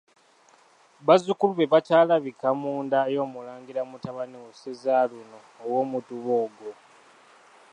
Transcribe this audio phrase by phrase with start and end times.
[1.07, 6.71] Bazzukulu be bakyalabika mu nda y'Omulangira mutabani we Sezaaluno ow'Omutuba ogwo.